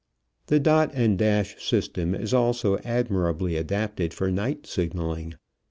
The 0.47 0.59
dot 0.59 0.89
and 0.95 1.15
dash 1.15 1.63
system 1.63 2.15
is 2.15 2.33
also 2.33 2.79
admirably 2.79 3.55
adapted 3.55 4.15
for 4.15 4.31
night 4.31 4.65
signaling. 4.65 5.35